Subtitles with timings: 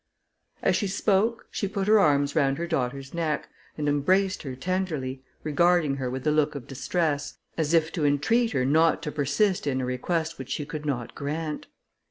[0.63, 5.23] As she spoke, she put her arms round her daughter's neck, and embraced her tenderly,
[5.43, 9.67] regarding her with a look of distress, as if to entreat her not to persist
[9.67, 11.67] in a request which she could not grant.